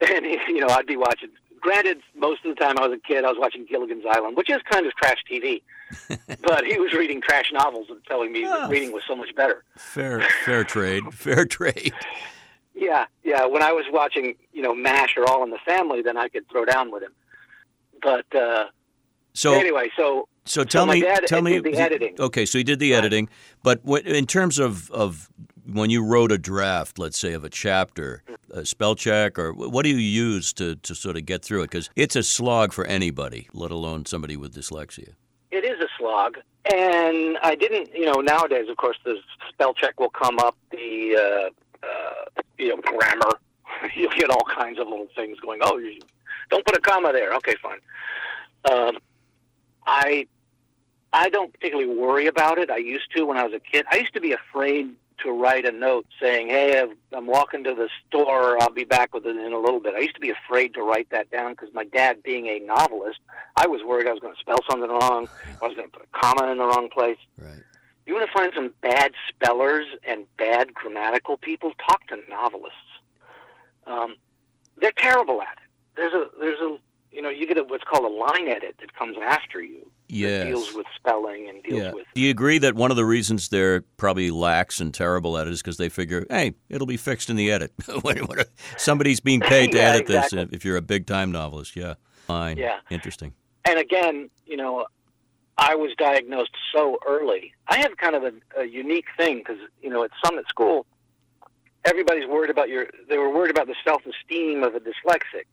[0.00, 1.30] and you know, I'd be watching.
[1.60, 4.50] Granted, most of the time I was a kid, I was watching Gilligan's Island, which
[4.50, 5.62] is kind of trash TV.
[6.42, 8.62] but he was reading trash novels and telling me Ah.
[8.62, 9.62] that reading was so much better.
[9.76, 11.04] Fair fair trade.
[11.14, 11.92] Fair trade.
[12.74, 13.44] Yeah, yeah.
[13.46, 16.48] When I was watching, you know, MASH or All in the Family, then I could
[16.50, 17.12] throw down with him.
[18.02, 18.64] But uh,
[19.34, 22.16] So anyway, so so tell my me dad tell me the editing.
[22.18, 23.28] Okay, so you did the editing,
[23.62, 25.28] but what, in terms of of
[25.66, 29.82] when you wrote a draft, let's say of a chapter, a spell check, or what
[29.82, 31.70] do you use to to sort of get through it?
[31.70, 35.14] Because it's a slog for anybody, let alone somebody with dyslexia.
[35.50, 36.38] it is a slog.
[36.64, 39.16] And I didn't, you know, nowadays, of course, the
[39.48, 41.50] spell check will come up, the,
[41.84, 43.38] uh, uh, you know, grammar.
[43.94, 45.98] You'll get all kinds of little things going, oh, you
[46.50, 47.34] don't put a comma there.
[47.34, 47.80] Okay, fine.
[48.70, 48.98] Um,
[49.86, 50.28] I,
[51.12, 52.70] I don't particularly worry about it.
[52.70, 53.84] I used to when I was a kid.
[53.90, 57.88] I used to be afraid to write a note saying, "Hey, I'm walking to the
[58.06, 58.60] store.
[58.62, 60.82] I'll be back with it in a little bit." I used to be afraid to
[60.82, 63.20] write that down because my dad, being a novelist,
[63.56, 65.28] I was worried I was going to spell something wrong.
[65.62, 67.18] I was going to put a comma in the wrong place.
[67.38, 67.62] Right.
[68.06, 71.72] You want to find some bad spellers and bad grammatical people?
[71.86, 72.76] Talk to novelists.
[73.86, 74.16] Um,
[74.80, 75.68] they're terrible at it.
[75.96, 76.78] There's a there's a
[77.12, 79.90] you know you get a, what's called a line edit that comes after you.
[80.12, 80.46] Yes.
[80.46, 81.92] Deals with spelling and deals Yeah.
[81.92, 85.46] with Do you agree that one of the reasons they're probably lax and terrible at
[85.46, 87.72] it is because they figure, hey, it'll be fixed in the edit.
[88.76, 90.24] Somebody's being paid to Yeah, edit this.
[90.32, 90.54] exactly.
[90.56, 91.94] If you're a big time novelist, yeah,
[92.26, 92.78] fine, Yeah.
[92.90, 93.32] interesting.
[93.64, 94.86] and again, you know,
[95.58, 97.54] I was diagnosed so early.
[97.68, 100.86] I have kind of a, a unique thing because you know at Summit School,
[101.84, 102.86] everybody's worried about your.
[103.08, 105.44] They were worried about the self-esteem of a dyslexic.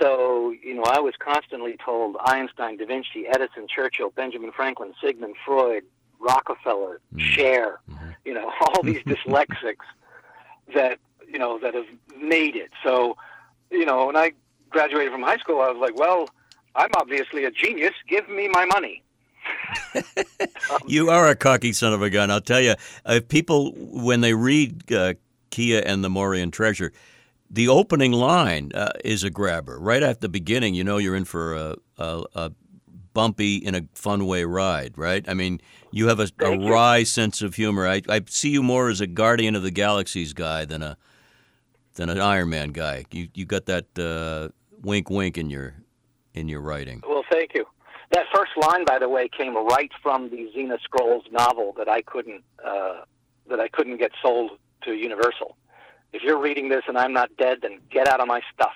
[0.00, 5.36] So you know, I was constantly told Einstein, Da Vinci, Edison, Churchill, Benjamin Franklin, Sigmund
[5.44, 5.84] Freud,
[6.20, 7.20] Rockefeller, Mm.
[7.20, 7.80] Cher.
[7.90, 8.14] Mhm.
[8.24, 9.86] You know, all these dyslexics
[10.74, 11.86] that you know that have
[12.20, 12.70] made it.
[12.82, 13.16] So
[13.70, 14.32] you know, when I
[14.70, 16.28] graduated from high school, I was like, well.
[16.74, 17.92] I'm obviously a genius.
[18.08, 19.02] Give me my money.
[20.86, 22.30] You are a cocky son of a gun.
[22.30, 22.74] I'll tell you,
[23.04, 25.14] if people, when they read uh,
[25.50, 26.92] Kia and the Morian Treasure,
[27.52, 29.78] the opening line uh, is a grabber.
[29.78, 32.52] Right at the beginning, you know you're in for a, a, a
[33.12, 35.22] bumpy, in a fun way ride, right?
[35.28, 35.60] I mean,
[35.90, 37.86] you have a, a wry sense of humor.
[37.86, 40.96] I, I see you more as a Guardian of the Galaxies guy than a
[41.94, 43.04] than an Iron Man guy.
[43.10, 44.48] You you got that uh,
[44.80, 45.74] wink wink in your
[46.32, 47.02] in your writing.
[47.06, 47.66] Well, thank you.
[48.12, 52.00] That first line, by the way, came right from the Xena Scrolls novel that I
[52.00, 53.02] couldn't uh,
[53.50, 54.52] that I couldn't get sold
[54.84, 55.56] to Universal.
[56.12, 58.74] If you're reading this and I'm not dead, then get out of my stuff.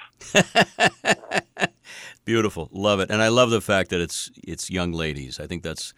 [2.25, 5.39] Beautiful, love it, and I love the fact that it's it's young ladies.
[5.39, 5.95] I think that's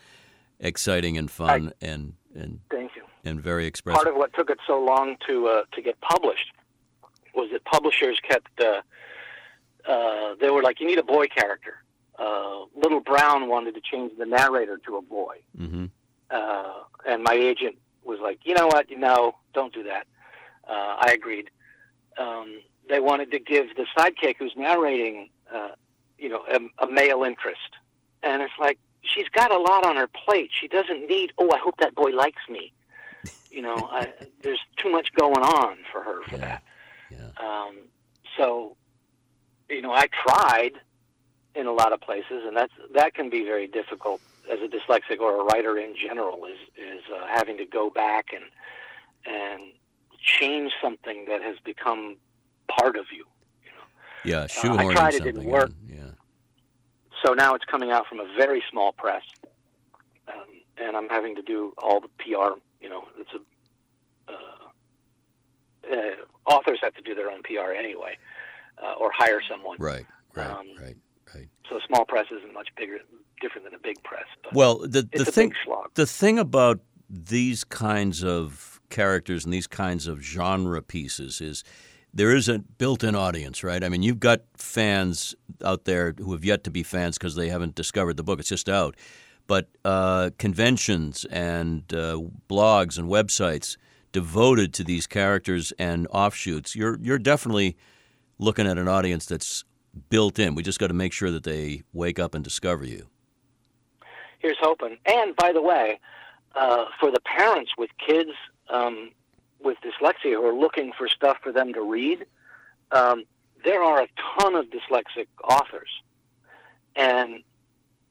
[0.60, 3.02] exciting and fun and and Thank you.
[3.24, 4.02] and very expressive.
[4.02, 6.52] Part of what took it so long to uh, to get published
[7.34, 8.82] was that publishers kept uh,
[9.90, 11.82] uh, they were like, you need a boy character.
[12.18, 15.36] Uh, Little Brown wanted to change the narrator to a boy.
[15.56, 15.86] hmm
[16.30, 20.06] uh, and my agent was like, you know what, you know, don't do that.
[20.68, 21.50] Uh, I agreed.
[22.18, 25.70] Um, they wanted to give the sidekick who's narrating, uh,
[26.18, 27.76] you know, a, a male interest,
[28.22, 30.50] and it's like she's got a lot on her plate.
[30.52, 31.32] She doesn't need.
[31.38, 32.72] Oh, I hope that boy likes me.
[33.50, 36.40] You know, I, there's too much going on for her for Yeah.
[36.40, 36.62] that.
[37.10, 37.28] Yeah.
[37.46, 37.76] Um,
[38.36, 38.76] so,
[39.70, 40.72] you know, I tried
[41.54, 45.20] in a lot of places, and that's that can be very difficult as a dyslexic
[45.20, 46.44] or a writer in general.
[46.46, 48.44] Is is uh, having to go back and
[49.26, 49.62] and
[50.40, 52.16] change something that has become
[52.68, 53.24] part of you.
[54.24, 55.70] Yeah, Uh, I tried, it didn't work.
[55.88, 55.96] in.
[55.96, 56.10] Yeah.
[57.24, 59.22] So now it's coming out from a very small press,
[60.28, 60.34] um,
[60.76, 62.58] and I'm having to do all the PR.
[62.80, 68.18] You know, it's a uh, uh, authors have to do their own PR anyway,
[68.82, 69.76] uh, or hire someone.
[69.78, 70.06] Right.
[70.34, 70.50] Right.
[70.50, 70.96] Um, right.
[71.34, 71.48] Right.
[71.68, 72.98] So a small press isn't much bigger,
[73.40, 74.26] different than a big press.
[74.52, 75.52] Well, the the thing
[75.94, 81.64] the thing about these kinds of characters and these kinds of genre pieces is
[82.12, 83.84] there is a built-in audience, right?
[83.84, 87.48] I mean, you've got fans out there who have yet to be fans because they
[87.48, 88.96] haven't discovered the book; it's just out.
[89.46, 93.76] But uh, conventions and uh, blogs and websites
[94.12, 97.76] devoted to these characters and offshoots, you're you're definitely
[98.38, 99.64] looking at an audience that's
[100.10, 100.54] built in.
[100.54, 103.08] We just got to make sure that they wake up and discover you.
[104.38, 104.98] Here's hoping.
[105.06, 105.98] And by the way,
[106.54, 108.30] uh, for the parents with kids
[108.70, 109.10] um,
[109.60, 112.26] with dyslexia who are looking for stuff for them to read,
[112.92, 113.24] um,
[113.64, 114.08] there are a
[114.40, 115.88] ton of dyslexic authors,
[116.96, 117.42] and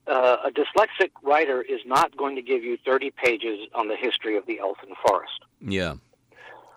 [0.08, 4.38] uh, a dyslexic writer is not going to give you 30 pages on the history
[4.38, 5.40] of the elfin forest.
[5.62, 5.96] Yeah,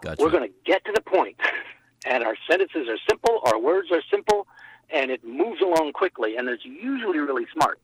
[0.02, 0.22] gotcha.
[0.22, 1.36] We're going to get to the point,
[2.06, 4.46] and our sentences are simple, our words are simple,
[4.88, 7.78] and it moves along quickly, and it's usually really smart.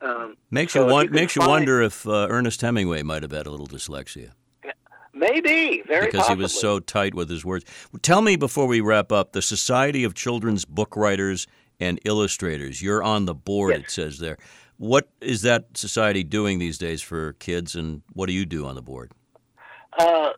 [0.00, 3.32] Um, Makes So you won- you makes you wonder if uh, Ernest Hemingway might have
[3.32, 4.32] had a little dyslexia
[5.28, 6.36] maybe very because possibly.
[6.36, 7.64] he was so tight with his words.
[8.02, 11.46] Tell me before we wrap up, the Society of Children's Book Writers
[11.80, 12.82] and Illustrators.
[12.82, 13.72] You're on the board.
[13.72, 13.80] Yes.
[13.80, 14.38] It says there.
[14.78, 18.74] What is that society doing these days for kids, and what do you do on
[18.74, 19.12] the board?
[19.98, 20.32] Uh,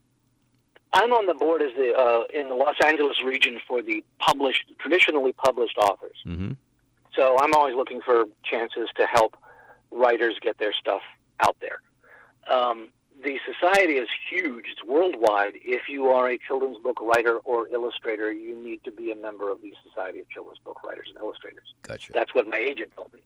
[0.92, 4.72] I'm on the board as the uh, in the Los Angeles region for the published,
[4.78, 6.16] traditionally published authors.
[6.24, 6.52] Mm-hmm.
[7.14, 9.36] So I'm always looking for chances to help
[9.90, 11.02] writers get their stuff
[11.40, 11.80] out there.
[12.48, 12.90] Um,
[13.22, 15.54] the society is huge; it's worldwide.
[15.56, 19.50] If you are a children's book writer or illustrator, you need to be a member
[19.50, 21.74] of the Society of Children's Book Writers and Illustrators.
[21.82, 22.12] Gotcha.
[22.12, 23.20] That's what my agent told me.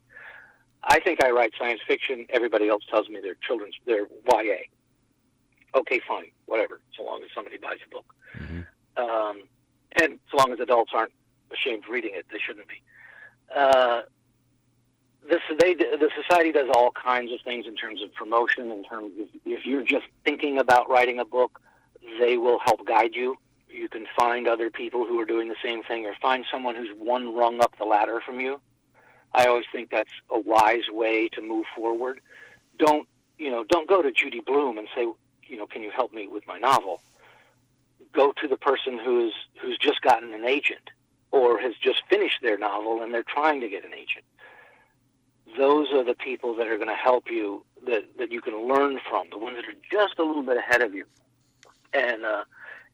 [0.84, 2.26] I think I write science fiction.
[2.30, 4.56] Everybody else tells me they're children's, they're YA.
[5.74, 8.14] Okay, fine, whatever, so long as somebody buys a book.
[8.34, 8.66] Mhm.
[8.96, 9.42] Um,
[9.92, 11.12] and so long as adults aren't
[11.50, 12.82] ashamed of reading it, they shouldn't be.
[13.54, 14.02] Uh,
[15.28, 18.70] this, they the society does all kinds of things in terms of promotion.
[18.70, 21.60] In terms of if you're just thinking about writing a book,
[22.18, 23.36] they will help guide you.
[23.68, 26.90] You can find other people who are doing the same thing, or find someone who's
[26.98, 28.60] one rung up the ladder from you.
[29.32, 32.20] I always think that's a wise way to move forward.
[32.78, 33.08] Don't
[33.38, 33.64] you know?
[33.64, 35.02] Don't go to Judy Blume and say,
[35.46, 37.00] you know, can you help me with my novel?
[38.12, 40.90] Go to the person who's who's just gotten an agent
[41.30, 44.24] or has just finished their novel and they're trying to get an agent.
[45.56, 49.00] Those are the people that are going to help you that, that you can learn
[49.08, 51.04] from, the ones that are just a little bit ahead of you.
[51.92, 52.44] And uh,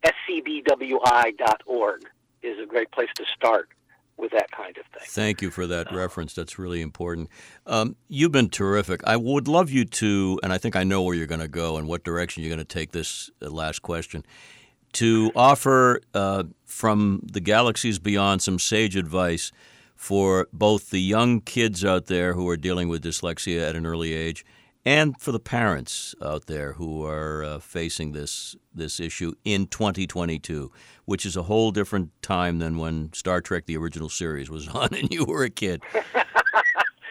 [0.05, 2.03] scbwi.org
[2.43, 3.69] is a great place to start
[4.17, 5.07] with that kind of thing.
[5.07, 6.35] Thank you for that uh, reference.
[6.35, 7.29] That's really important.
[7.67, 9.01] Um, you've been terrific.
[9.05, 11.77] I would love you to, and I think I know where you're going to go
[11.77, 14.25] and what direction you're going to take this uh, last question,
[14.95, 19.53] to offer uh, from the galaxies beyond some sage advice
[19.99, 24.15] for both the young kids out there who are dealing with dyslexia at an early
[24.15, 24.45] age
[24.85, 30.71] and for the parents out there who are uh, facing this this issue in 2022,
[31.05, 34.95] which is a whole different time than when Star Trek: The Original Series was on
[34.95, 35.83] and you were a kid.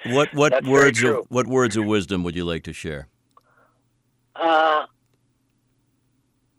[0.05, 3.09] what what That's words of what words of wisdom would you like to share?
[4.35, 4.85] Uh,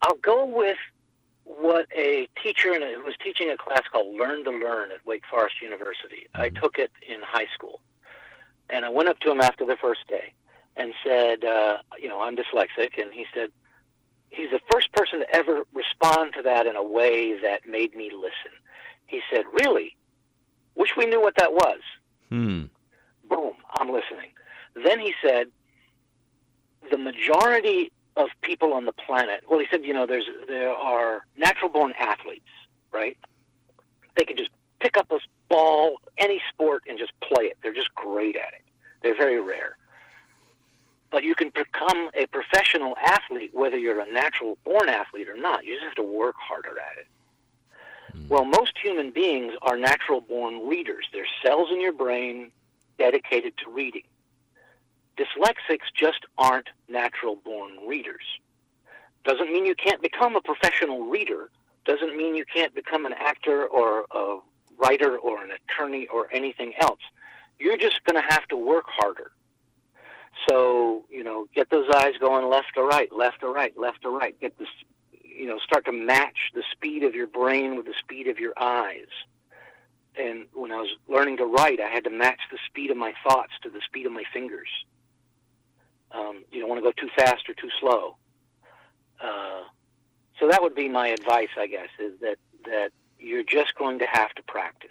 [0.02, 0.78] I'll go with
[1.48, 5.04] what a teacher in a, who was teaching a class called Learn to Learn at
[5.06, 6.26] Wake Forest University.
[6.34, 6.42] Mm-hmm.
[6.42, 7.80] I took it in high school,
[8.68, 10.34] and I went up to him after the first day
[10.76, 13.00] and said, uh, you know, I'm dyslexic.
[13.00, 13.50] And he said,
[14.30, 18.10] he's the first person to ever respond to that in a way that made me
[18.14, 18.52] listen.
[19.06, 19.96] He said, really?
[20.76, 21.80] Wish we knew what that was.
[22.28, 22.64] Hmm.
[23.28, 24.30] Boom, I'm listening.
[24.84, 25.48] Then he said,
[26.90, 31.24] the majority of people on the planet, well, he said, you know, there's, there are
[31.36, 32.50] natural born athletes,
[32.92, 33.16] right?
[34.16, 34.50] They can just
[34.80, 37.56] pick up a ball, any sport, and just play it.
[37.62, 38.62] They're just great at it.
[39.02, 39.78] They're very rare
[41.10, 45.64] but you can become a professional athlete whether you're a natural born athlete or not.
[45.64, 47.06] You just have to work harder at it.
[48.16, 48.28] Mm.
[48.28, 51.06] Well, most human beings are natural born readers.
[51.12, 52.50] There's cells in your brain
[52.98, 54.02] dedicated to reading.
[55.18, 58.24] Dyslexics just aren't natural born readers.
[59.24, 61.50] Doesn't mean you can't become a professional reader.
[61.84, 64.38] Doesn't mean you can't become an actor or a
[64.78, 67.00] writer or an attorney or anything else.
[67.58, 69.32] You're just going to have to work harder.
[70.48, 74.10] So, you know, get those eyes going left to right, left to right, left to
[74.10, 74.38] right.
[74.40, 74.68] Get this,
[75.10, 78.52] you know, start to match the speed of your brain with the speed of your
[78.56, 79.08] eyes.
[80.16, 83.14] And when I was learning to write, I had to match the speed of my
[83.26, 84.68] thoughts to the speed of my fingers.
[86.12, 88.16] Um, you don't want to go too fast or too slow.
[89.20, 89.62] Uh,
[90.38, 94.06] so that would be my advice, I guess, is that that you're just going to
[94.06, 94.90] have to practice.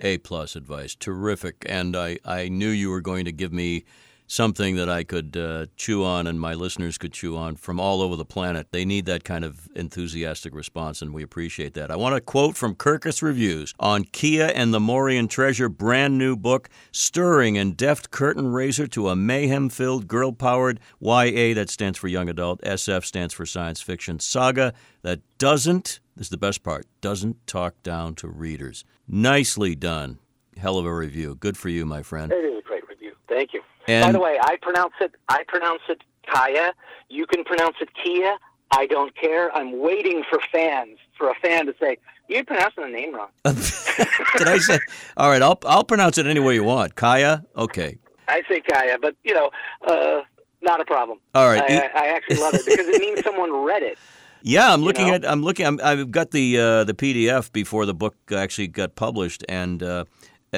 [0.00, 1.64] A plus advice, terrific.
[1.68, 3.84] And I I knew you were going to give me
[4.32, 8.00] something that I could uh, chew on and my listeners could chew on from all
[8.00, 8.68] over the planet.
[8.70, 11.90] They need that kind of enthusiastic response, and we appreciate that.
[11.90, 16.34] I want to quote from Kirkus Reviews on Kia and the Morian Treasure brand new
[16.34, 21.98] book, stirring and deft curtain raiser to a mayhem filled, girl powered YA, that stands
[21.98, 24.72] for young adult, SF stands for science fiction saga
[25.02, 28.82] that doesn't, this is the best part, doesn't talk down to readers.
[29.06, 30.18] Nicely done.
[30.56, 31.34] Hell of a review.
[31.34, 32.32] Good for you, my friend.
[32.32, 33.12] It is a great review.
[33.28, 33.60] Thank you.
[33.88, 35.14] And By the way, I pronounce it.
[35.28, 36.72] I pronounce it Kaya.
[37.08, 38.36] You can pronounce it Kia.
[38.70, 39.54] I don't care.
[39.54, 43.28] I'm waiting for fans for a fan to say you're pronouncing the name wrong.
[43.44, 44.78] Did I say?
[45.16, 46.94] All right, I'll I'll pronounce it any way you want.
[46.94, 47.44] Kaya.
[47.56, 47.98] Okay.
[48.28, 49.50] I say Kaya, but you know,
[49.86, 50.22] uh,
[50.62, 51.18] not a problem.
[51.34, 51.62] All right.
[51.62, 53.98] I, I actually love it because it means someone read it.
[54.42, 55.14] Yeah, I'm looking know?
[55.14, 55.28] at.
[55.28, 55.80] I'm looking.
[55.80, 60.04] i have got the uh, the PDF before the book actually got published, and uh,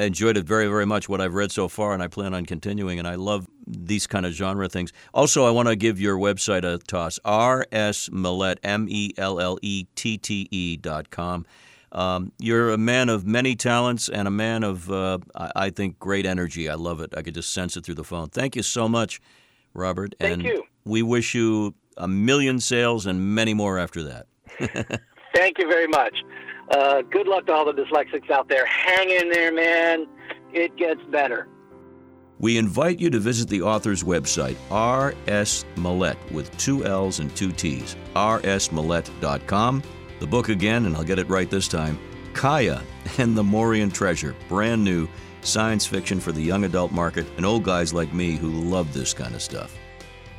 [0.03, 2.99] enjoyed it very, very much, what I've read so far, and I plan on continuing.
[2.99, 4.91] And I love these kind of genre things.
[5.13, 9.85] Also, I want to give your website a toss rsmellette, M E L L E
[9.95, 11.45] T T E dot com.
[11.91, 16.25] Um, you're a man of many talents and a man of, uh, I think, great
[16.25, 16.69] energy.
[16.69, 17.13] I love it.
[17.15, 18.27] I could just sense it through the phone.
[18.27, 19.21] Thank you so much,
[19.73, 20.13] Robert.
[20.19, 20.63] Thank and you.
[20.83, 24.27] we wish you a million sales and many more after that.
[25.35, 26.17] Thank you very much.
[26.69, 28.65] Uh, good luck to all the dyslexics out there.
[28.65, 30.07] Hang in there, man.
[30.53, 31.47] It gets better.
[32.39, 35.63] We invite you to visit the author's website, R.S.
[35.75, 39.83] Mellette, with two L's and two T's, rsmellette.com.
[40.19, 41.97] The book again, and I'll get it right this time
[42.33, 42.83] Kaya
[43.17, 45.07] and the Morian Treasure, brand new
[45.41, 49.13] science fiction for the young adult market and old guys like me who love this
[49.13, 49.77] kind of stuff.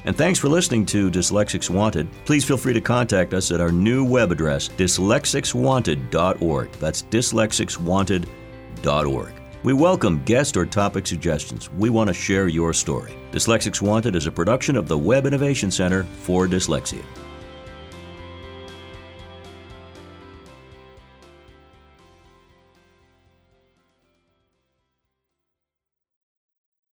[0.07, 2.09] And thanks for listening to Dyslexics Wanted.
[2.25, 6.73] Please feel free to contact us at our new web address, dyslexicswanted.org.
[6.73, 9.33] That's dyslexicswanted.org.
[9.65, 11.73] We welcome guest or topic suggestions.
[11.73, 13.17] We want to share your story.
[13.33, 17.03] Dyslexics Wanted is a production of the Webb Innovation Center for Dyslexia.